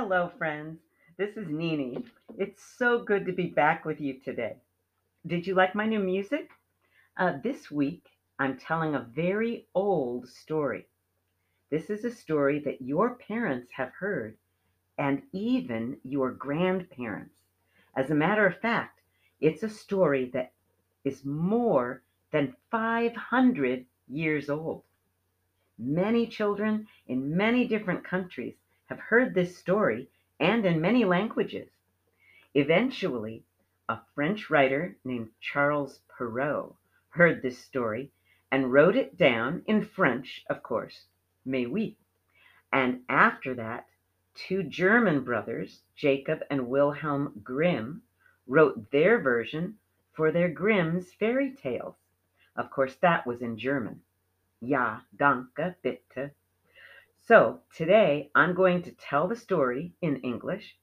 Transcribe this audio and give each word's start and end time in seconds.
Hello, 0.00 0.30
friends. 0.38 0.78
This 1.16 1.36
is 1.36 1.48
Nini. 1.48 2.04
It's 2.38 2.62
so 2.62 3.02
good 3.02 3.26
to 3.26 3.32
be 3.32 3.48
back 3.48 3.84
with 3.84 4.00
you 4.00 4.20
today. 4.20 4.54
Did 5.26 5.44
you 5.44 5.56
like 5.56 5.74
my 5.74 5.86
new 5.86 5.98
music? 5.98 6.50
Uh, 7.16 7.32
this 7.42 7.68
week, 7.68 8.06
I'm 8.38 8.56
telling 8.56 8.94
a 8.94 9.08
very 9.12 9.66
old 9.74 10.28
story. 10.28 10.86
This 11.72 11.90
is 11.90 12.04
a 12.04 12.14
story 12.14 12.60
that 12.60 12.80
your 12.80 13.16
parents 13.16 13.72
have 13.72 13.90
heard, 13.98 14.36
and 14.98 15.20
even 15.32 15.96
your 16.04 16.30
grandparents. 16.30 17.34
As 17.96 18.08
a 18.08 18.14
matter 18.14 18.46
of 18.46 18.60
fact, 18.60 19.00
it's 19.40 19.64
a 19.64 19.68
story 19.68 20.30
that 20.32 20.52
is 21.04 21.24
more 21.24 22.04
than 22.30 22.54
500 22.70 23.84
years 24.06 24.48
old. 24.48 24.84
Many 25.76 26.28
children 26.28 26.86
in 27.08 27.36
many 27.36 27.66
different 27.66 28.04
countries 28.04 28.54
have 28.88 28.98
heard 28.98 29.34
this 29.34 29.56
story 29.56 30.08
and 30.40 30.64
in 30.66 30.80
many 30.80 31.04
languages. 31.04 31.68
Eventually, 32.54 33.44
a 33.88 33.98
French 34.14 34.50
writer 34.50 34.96
named 35.04 35.30
Charles 35.40 36.00
Perrault 36.08 36.76
heard 37.10 37.42
this 37.42 37.58
story 37.58 38.10
and 38.50 38.72
wrote 38.72 38.96
it 38.96 39.16
down 39.16 39.62
in 39.66 39.84
French, 39.84 40.44
of 40.48 40.62
course, 40.62 41.06
mais 41.44 41.66
oui. 41.66 41.96
And 42.72 43.02
after 43.08 43.54
that, 43.54 43.86
two 44.34 44.62
German 44.62 45.24
brothers, 45.24 45.82
Jacob 45.94 46.40
and 46.50 46.68
Wilhelm 46.68 47.40
Grimm, 47.42 48.02
wrote 48.46 48.90
their 48.90 49.20
version 49.20 49.78
for 50.12 50.32
their 50.32 50.48
Grimm's 50.48 51.12
fairy 51.12 51.52
tales. 51.52 51.96
Of 52.56 52.70
course, 52.70 52.96
that 52.96 53.26
was 53.26 53.42
in 53.42 53.58
German. 53.58 54.02
Ja, 54.60 55.00
danke, 55.16 55.76
bitte. 55.82 56.32
So 57.28 57.60
today 57.76 58.30
I'm 58.34 58.54
going 58.54 58.84
to 58.84 58.90
tell 58.92 59.28
the 59.28 59.36
story 59.36 59.92
in 60.00 60.16
English 60.22 60.78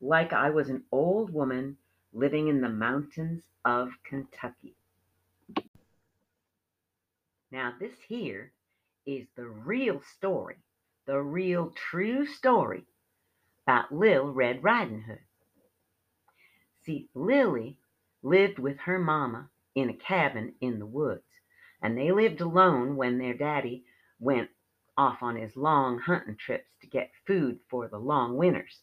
like 0.00 0.32
I 0.32 0.50
was 0.50 0.68
an 0.68 0.84
old 0.92 1.34
woman 1.34 1.78
living 2.12 2.46
in 2.46 2.60
the 2.60 2.68
mountains 2.68 3.42
of 3.64 3.90
Kentucky. 4.04 4.76
Now, 7.50 7.74
this 7.80 7.94
here 8.06 8.52
is 9.04 9.26
the 9.34 9.48
real 9.48 10.00
story, 10.16 10.58
the 11.06 11.20
real 11.20 11.72
true 11.74 12.24
story 12.24 12.84
about 13.66 13.92
Lil 13.92 14.32
Red 14.32 14.62
Riding 14.62 15.02
Hood. 15.02 15.18
See, 16.84 17.08
Lily 17.14 17.78
lived 18.22 18.60
with 18.60 18.78
her 18.78 19.00
mama 19.00 19.48
in 19.74 19.90
a 19.90 19.94
cabin 19.94 20.54
in 20.60 20.78
the 20.78 20.86
woods, 20.86 21.26
and 21.82 21.98
they 21.98 22.12
lived 22.12 22.40
alone 22.40 22.94
when 22.94 23.18
their 23.18 23.34
daddy 23.34 23.82
went 24.20 24.50
off 25.00 25.22
on 25.22 25.34
his 25.34 25.56
long 25.56 25.98
hunting 25.98 26.36
trips 26.36 26.68
to 26.78 26.86
get 26.86 27.10
food 27.26 27.58
for 27.70 27.88
the 27.88 27.98
long 27.98 28.36
winters. 28.36 28.82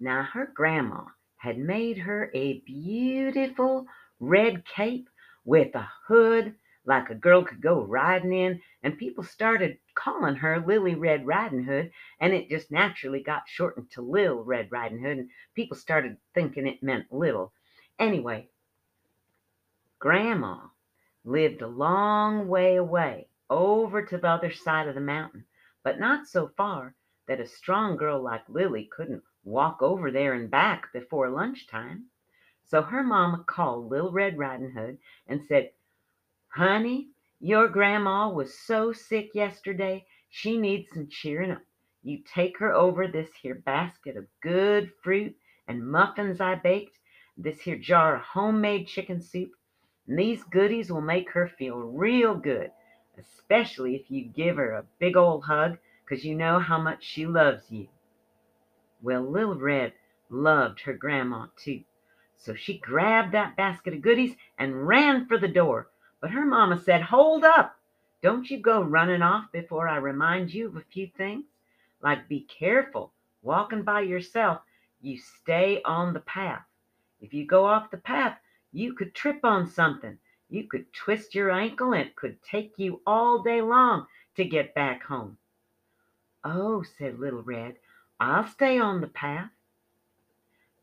Now, 0.00 0.24
her 0.24 0.50
grandma 0.52 1.04
had 1.36 1.58
made 1.58 1.96
her 1.98 2.28
a 2.34 2.58
beautiful 2.66 3.86
red 4.18 4.64
cape 4.66 5.08
with 5.44 5.76
a 5.76 5.88
hood 6.08 6.56
like 6.84 7.08
a 7.08 7.14
girl 7.14 7.44
could 7.44 7.60
go 7.60 7.82
riding 7.82 8.32
in, 8.32 8.60
and 8.82 8.98
people 8.98 9.22
started 9.22 9.78
calling 9.94 10.34
her 10.34 10.58
Lily 10.58 10.96
Red 10.96 11.24
Riding 11.24 11.62
Hood, 11.62 11.92
and 12.18 12.32
it 12.32 12.50
just 12.50 12.72
naturally 12.72 13.22
got 13.22 13.42
shortened 13.46 13.92
to 13.92 14.02
Lil 14.02 14.42
Red 14.42 14.72
Riding 14.72 14.98
Hood, 14.98 15.18
and 15.18 15.30
people 15.54 15.76
started 15.76 16.16
thinking 16.34 16.66
it 16.66 16.82
meant 16.82 17.12
little. 17.12 17.52
Anyway, 18.00 18.48
Grandma 20.00 20.58
lived 21.24 21.62
a 21.62 21.68
long 21.68 22.48
way 22.48 22.74
away, 22.74 23.28
over 23.50 24.02
to 24.02 24.16
the 24.16 24.28
other 24.28 24.52
side 24.52 24.88
of 24.88 24.94
the 24.94 25.00
mountain, 25.00 25.44
but 25.82 25.98
not 25.98 26.26
so 26.26 26.48
far 26.56 26.94
that 27.26 27.40
a 27.40 27.46
strong 27.46 27.96
girl 27.96 28.22
like 28.22 28.48
Lily 28.48 28.88
couldn't 28.96 29.22
walk 29.44 29.82
over 29.82 30.10
there 30.10 30.34
and 30.34 30.50
back 30.50 30.92
before 30.92 31.28
lunchtime. 31.28 32.06
So 32.64 32.80
her 32.82 33.02
mamma 33.02 33.44
called 33.46 33.90
Lil 33.90 34.12
Red 34.12 34.38
Riding 34.38 34.70
Hood 34.70 34.98
and 35.26 35.44
said, 35.44 35.70
Honey, 36.48 37.10
your 37.40 37.68
grandma 37.68 38.28
was 38.28 38.58
so 38.58 38.92
sick 38.92 39.34
yesterday, 39.34 40.06
she 40.28 40.56
needs 40.58 40.88
some 40.92 41.08
cheering 41.08 41.50
up. 41.50 41.62
You 42.02 42.18
take 42.24 42.58
her 42.58 42.72
over 42.72 43.08
this 43.08 43.30
here 43.42 43.56
basket 43.56 44.16
of 44.16 44.26
good 44.40 44.92
fruit 45.02 45.36
and 45.68 45.86
muffins 45.86 46.40
I 46.40 46.54
baked, 46.54 46.98
this 47.36 47.60
here 47.60 47.78
jar 47.78 48.16
of 48.16 48.22
homemade 48.22 48.86
chicken 48.86 49.20
soup, 49.20 49.50
and 50.06 50.18
these 50.18 50.42
goodies 50.44 50.90
will 50.90 51.00
make 51.00 51.30
her 51.30 51.48
feel 51.48 51.76
real 51.76 52.34
good, 52.34 52.70
especially 53.20 53.94
if 53.94 54.10
you 54.10 54.24
give 54.24 54.56
her 54.56 54.72
a 54.72 54.86
big 54.98 55.16
old 55.16 55.44
hug, 55.44 55.78
'cause 56.06 56.24
you 56.24 56.34
know 56.34 56.58
how 56.58 56.80
much 56.80 57.04
she 57.04 57.26
loves 57.26 57.70
you. 57.70 57.88
Well, 59.02 59.22
Lil 59.22 59.58
Red 59.58 59.92
loved 60.28 60.80
her 60.80 60.92
grandma 60.94 61.46
too, 61.56 61.84
so 62.36 62.54
she 62.54 62.78
grabbed 62.78 63.32
that 63.32 63.56
basket 63.56 63.94
of 63.94 64.02
goodies 64.02 64.36
and 64.58 64.86
ran 64.86 65.26
for 65.26 65.38
the 65.38 65.48
door. 65.48 65.90
But 66.20 66.30
her 66.30 66.44
mamma 66.44 66.78
said, 66.78 67.02
Hold 67.02 67.44
up! 67.44 67.78
Don't 68.22 68.50
you 68.50 68.58
go 68.58 68.82
running 68.82 69.22
off 69.22 69.50
before 69.52 69.88
I 69.88 69.96
remind 69.96 70.52
you 70.52 70.66
of 70.68 70.76
a 70.76 70.80
few 70.82 71.06
things. 71.08 71.46
Like 72.02 72.28
be 72.28 72.40
careful 72.40 73.12
walking 73.42 73.82
by 73.82 74.02
yourself. 74.02 74.60
You 75.00 75.18
stay 75.18 75.82
on 75.82 76.12
the 76.12 76.20
path. 76.20 76.64
If 77.20 77.32
you 77.32 77.46
go 77.46 77.64
off 77.64 77.90
the 77.90 77.96
path, 77.98 78.38
you 78.72 78.92
could 78.94 79.14
trip 79.14 79.44
on 79.44 79.66
something. 79.66 80.18
You 80.50 80.64
could 80.64 80.92
twist 80.92 81.34
your 81.34 81.50
ankle 81.50 81.92
and 81.92 82.08
it 82.08 82.16
could 82.16 82.42
take 82.42 82.72
you 82.76 83.00
all 83.06 83.42
day 83.42 83.62
long 83.62 84.06
to 84.36 84.44
get 84.44 84.74
back 84.74 85.04
home. 85.04 85.38
Oh, 86.42 86.82
said 86.82 87.20
Little 87.20 87.42
Red, 87.42 87.76
I'll 88.18 88.46
stay 88.46 88.78
on 88.78 89.00
the 89.00 89.06
path. 89.06 89.50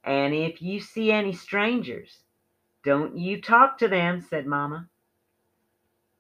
And 0.04 0.34
if 0.34 0.62
you 0.62 0.80
see 0.80 1.12
any 1.12 1.34
strangers, 1.34 2.20
don't 2.84 3.18
you 3.18 3.42
talk 3.42 3.78
to 3.80 3.90
them, 3.90 4.22
said 4.22 4.46
Mamma. 4.46 4.88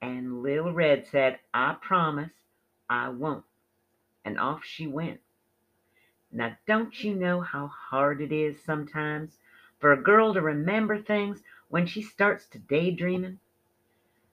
And 0.01 0.43
Little 0.43 0.73
Red 0.73 1.07
said, 1.07 1.39
I 1.53 1.77
promise 1.81 2.31
I 2.89 3.09
won't. 3.09 3.45
And 4.25 4.37
off 4.37 4.65
she 4.65 4.87
went. 4.87 5.21
Now, 6.31 6.57
don't 6.67 7.01
you 7.01 7.15
know 7.15 7.39
how 7.39 7.67
hard 7.67 8.21
it 8.21 8.33
is 8.33 8.61
sometimes 8.61 9.37
for 9.79 9.93
a 9.93 10.01
girl 10.01 10.33
to 10.33 10.41
remember 10.41 11.01
things 11.01 11.41
when 11.69 11.85
she 11.85 12.01
starts 12.01 12.47
to 12.47 12.59
daydreaming? 12.59 13.39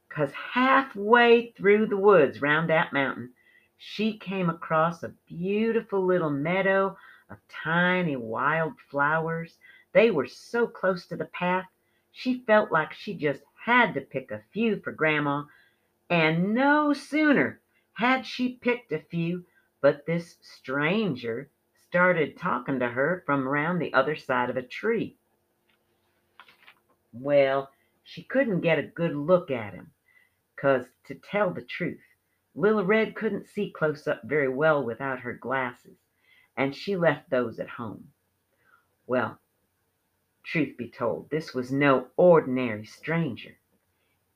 'Cause 0.08 0.32
halfway 0.32 1.50
through 1.50 1.86
the 1.86 1.96
woods 1.96 2.40
round 2.40 2.70
that 2.70 2.92
mountain, 2.92 3.34
she 3.76 4.16
came 4.16 4.48
across 4.48 5.02
a 5.02 5.14
beautiful 5.26 6.04
little 6.04 6.30
meadow 6.30 6.96
of 7.28 7.38
tiny 7.48 8.14
wild 8.14 8.78
flowers. 8.80 9.58
They 9.92 10.12
were 10.12 10.26
so 10.26 10.68
close 10.68 11.06
to 11.08 11.16
the 11.16 11.24
path, 11.24 11.66
she 12.12 12.44
felt 12.46 12.70
like 12.70 12.92
she 12.92 13.14
just 13.14 13.42
had 13.64 13.94
to 13.94 14.00
pick 14.00 14.30
a 14.30 14.44
few 14.52 14.80
for 14.80 14.92
Grandma, 14.92 15.44
and 16.08 16.54
no 16.54 16.92
sooner 16.92 17.60
had 17.94 18.24
she 18.26 18.56
picked 18.58 18.92
a 18.92 19.00
few 19.00 19.44
but 19.80 20.06
this 20.06 20.36
stranger 20.40 21.50
started 21.74 22.36
talking 22.36 22.78
to 22.78 22.88
her 22.90 23.22
from 23.26 23.48
around 23.48 23.80
the 23.80 23.92
other 23.92 24.14
side 24.14 24.50
of 24.50 24.56
a 24.56 24.62
tree. 24.62 25.16
Well, 27.16 27.70
she 28.02 28.24
couldn't 28.24 28.62
get 28.62 28.80
a 28.80 28.82
good 28.82 29.14
look 29.14 29.48
at 29.48 29.72
him, 29.72 29.92
'cause 30.56 30.90
to 31.04 31.14
tell 31.14 31.50
the 31.50 31.62
truth, 31.62 32.02
Lil 32.56 32.84
Red 32.84 33.14
couldn't 33.14 33.46
see 33.46 33.70
close 33.70 34.08
up 34.08 34.24
very 34.24 34.48
well 34.48 34.84
without 34.84 35.20
her 35.20 35.32
glasses, 35.32 35.96
and 36.56 36.74
she 36.74 36.96
left 36.96 37.30
those 37.30 37.60
at 37.60 37.68
home. 37.68 38.12
Well, 39.06 39.40
truth 40.42 40.76
be 40.76 40.88
told, 40.90 41.30
this 41.30 41.54
was 41.54 41.70
no 41.72 42.10
ordinary 42.16 42.84
stranger. 42.84 43.58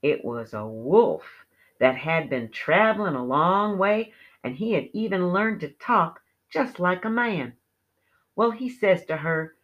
It 0.01 0.25
was 0.25 0.55
a 0.55 0.67
wolf 0.67 1.47
that 1.79 1.97
had 1.97 2.31
been 2.31 2.51
traveling 2.53 3.17
a 3.17 3.25
long 3.25 3.77
way, 3.77 4.15
and 4.45 4.55
he 4.55 4.75
had 4.75 4.89
even 4.93 5.33
learned 5.33 5.61
to 5.63 5.71
talk 5.71 6.23
just 6.49 6.79
like 6.79 7.05
a 7.05 7.11
man. 7.11 7.59
Well, 8.37 8.53
he 8.53 8.69
says 8.69 9.05
to 9.07 9.17
her, 9.19 9.57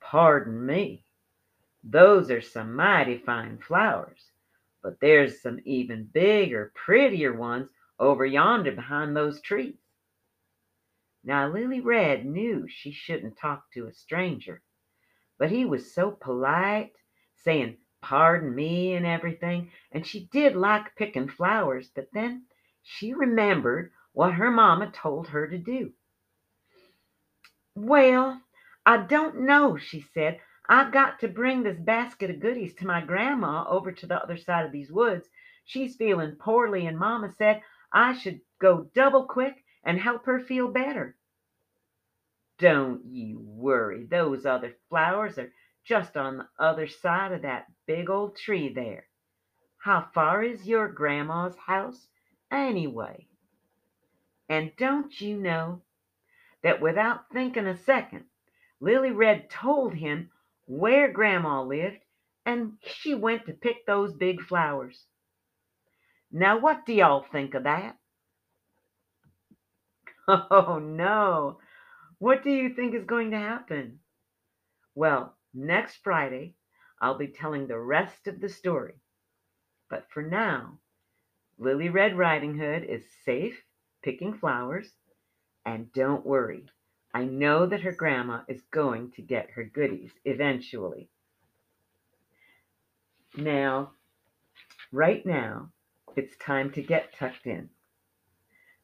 Pardon 0.00 0.64
me, 0.64 1.05
those 1.88 2.30
are 2.32 2.40
some 2.40 2.74
mighty 2.74 3.18
fine 3.18 3.58
flowers, 3.58 4.32
but 4.82 4.98
there's 5.00 5.40
some 5.40 5.60
even 5.64 6.04
bigger, 6.12 6.72
prettier 6.74 7.32
ones 7.32 7.68
over 7.98 8.26
yonder 8.26 8.72
behind 8.72 9.16
those 9.16 9.40
trees. 9.40 9.76
Now, 11.22 11.48
Lily 11.48 11.80
Red 11.80 12.26
knew 12.26 12.66
she 12.68 12.90
shouldn't 12.92 13.38
talk 13.38 13.70
to 13.72 13.86
a 13.86 13.92
stranger, 13.92 14.62
but 15.38 15.50
he 15.50 15.64
was 15.64 15.94
so 15.94 16.10
polite, 16.10 16.92
saying, 17.44 17.76
Pardon 18.02 18.54
me, 18.54 18.94
and 18.94 19.06
everything, 19.06 19.70
and 19.92 20.06
she 20.06 20.26
did 20.32 20.56
like 20.56 20.96
picking 20.96 21.28
flowers, 21.28 21.88
but 21.94 22.08
then 22.12 22.46
she 22.82 23.14
remembered 23.14 23.92
what 24.12 24.34
her 24.34 24.50
mamma 24.50 24.90
told 24.90 25.28
her 25.28 25.48
to 25.48 25.58
do. 25.58 25.92
Well, 27.74 28.40
I 28.84 28.98
don't 28.98 29.40
know, 29.40 29.76
she 29.76 30.04
said. 30.14 30.40
I've 30.68 30.92
got 30.92 31.20
to 31.20 31.28
bring 31.28 31.62
this 31.62 31.78
basket 31.78 32.30
of 32.30 32.40
goodies 32.40 32.74
to 32.76 32.86
my 32.86 33.00
grandma 33.00 33.64
over 33.68 33.92
to 33.92 34.06
the 34.06 34.22
other 34.22 34.36
side 34.36 34.66
of 34.66 34.72
these 34.72 34.90
woods. 34.92 35.28
She's 35.64 35.96
feeling 35.96 36.36
poorly, 36.36 36.86
and 36.86 36.98
mamma 36.98 37.32
said 37.38 37.62
I 37.92 38.14
should 38.16 38.40
go 38.60 38.88
double 38.94 39.24
quick 39.24 39.64
and 39.84 39.98
help 39.98 40.26
her 40.26 40.40
feel 40.40 40.68
better. 40.68 41.16
don't 42.58 43.04
you 43.06 43.40
worry. 43.40 44.04
Those 44.04 44.46
other 44.46 44.74
flowers 44.88 45.38
are 45.38 45.52
just 45.84 46.16
on 46.16 46.38
the 46.38 46.48
other 46.58 46.86
side 46.88 47.32
of 47.32 47.42
that 47.42 47.66
big 47.86 48.10
old 48.10 48.36
tree 48.36 48.72
there. 48.72 49.06
How 49.78 50.08
far 50.14 50.42
is 50.42 50.66
your 50.66 50.88
grandma's 50.88 51.56
house, 51.56 52.08
anyway? 52.50 53.26
And 54.48 54.72
don't 54.76 55.20
you 55.20 55.36
know 55.36 55.82
that 56.62 56.80
without 56.80 57.30
thinking 57.32 57.66
a 57.66 57.76
second, 57.76 58.24
Lily 58.80 59.10
Red 59.10 59.50
told 59.50 59.94
him 59.94 60.30
where 60.66 61.12
Grandma 61.12 61.62
lived, 61.62 61.98
and 62.44 62.74
she 62.82 63.14
went 63.14 63.46
to 63.46 63.52
pick 63.54 63.86
those 63.86 64.14
big 64.14 64.42
flowers. 64.42 65.06
Now, 66.32 66.58
what 66.60 66.86
do 66.86 66.92
y'all 66.92 67.24
think 67.32 67.54
of 67.54 67.64
that? 67.64 67.98
Oh, 70.28 70.78
no. 70.80 71.58
What 72.18 72.42
do 72.42 72.50
you 72.50 72.74
think 72.74 72.94
is 72.94 73.04
going 73.04 73.30
to 73.32 73.38
happen? 73.38 74.00
Well, 74.94 75.36
next 75.54 75.98
Friday, 76.02 76.56
I'll 77.00 77.18
be 77.18 77.28
telling 77.28 77.66
the 77.66 77.78
rest 77.78 78.26
of 78.26 78.40
the 78.40 78.48
story. 78.48 78.94
But 79.90 80.06
for 80.10 80.22
now, 80.22 80.78
Lily 81.58 81.88
Red 81.90 82.18
Riding 82.18 82.58
Hood 82.58 82.84
is 82.84 83.04
safe 83.24 83.62
picking 84.02 84.34
flowers, 84.38 84.90
and 85.64 85.92
don't 85.92 86.26
worry, 86.26 86.66
I 87.16 87.24
know 87.24 87.64
that 87.64 87.80
her 87.80 87.92
grandma 87.92 88.42
is 88.46 88.60
going 88.70 89.10
to 89.12 89.22
get 89.22 89.52
her 89.52 89.64
goodies 89.64 90.10
eventually. 90.26 91.08
Now, 93.34 93.92
right 94.92 95.24
now, 95.24 95.70
it's 96.14 96.36
time 96.36 96.70
to 96.72 96.82
get 96.82 97.14
tucked 97.14 97.46
in. 97.46 97.70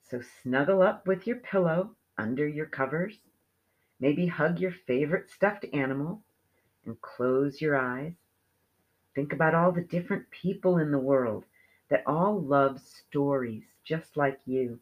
So 0.09 0.23
snuggle 0.43 0.81
up 0.81 1.07
with 1.07 1.27
your 1.27 1.37
pillow 1.37 1.91
under 2.17 2.49
your 2.49 2.65
covers. 2.65 3.19
Maybe 4.01 4.29
hug 4.29 4.61
your 4.61 4.73
favorite 4.73 5.29
stuffed 5.29 5.67
animal 5.75 6.23
and 6.87 6.99
close 7.03 7.61
your 7.61 7.77
eyes. 7.77 8.15
Think 9.15 9.35
about 9.35 9.55
all 9.55 9.73
the 9.73 9.83
different 9.83 10.31
people 10.31 10.79
in 10.79 10.91
the 10.91 10.99
world 10.99 11.45
that 11.91 12.03
all 12.07 12.41
love 12.41 12.81
stories 12.81 13.65
just 13.85 14.17
like 14.17 14.41
you. 14.47 14.81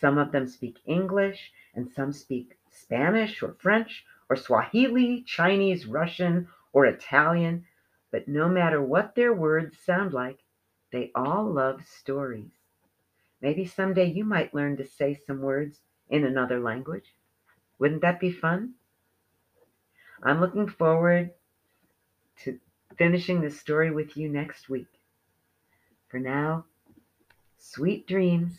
Some 0.00 0.18
of 0.18 0.32
them 0.32 0.46
speak 0.46 0.78
English 0.86 1.52
and 1.74 1.90
some 1.90 2.12
speak 2.12 2.58
Spanish 2.70 3.42
or 3.42 3.54
French 3.58 4.04
or 4.28 4.36
Swahili, 4.36 5.22
Chinese, 5.26 5.86
Russian, 5.86 6.48
or 6.72 6.86
Italian. 6.86 7.64
But 8.10 8.28
no 8.28 8.48
matter 8.48 8.80
what 8.82 9.14
their 9.14 9.32
words 9.32 9.78
sound 9.78 10.12
like, 10.12 10.38
they 10.92 11.10
all 11.14 11.44
love 11.44 11.84
stories. 11.86 12.50
Maybe 13.40 13.64
someday 13.64 14.06
you 14.06 14.24
might 14.24 14.54
learn 14.54 14.76
to 14.76 14.86
say 14.86 15.14
some 15.14 15.42
words 15.42 15.80
in 16.08 16.24
another 16.24 16.60
language. 16.60 17.14
Wouldn't 17.78 18.02
that 18.02 18.20
be 18.20 18.32
fun? 18.32 18.74
I'm 20.22 20.40
looking 20.40 20.68
forward 20.68 21.30
to 22.42 22.58
finishing 22.96 23.40
this 23.40 23.60
story 23.60 23.90
with 23.90 24.16
you 24.16 24.28
next 24.28 24.68
week. 24.68 24.88
For 26.08 26.18
now, 26.18 26.64
sweet 27.56 28.06
dreams. 28.06 28.58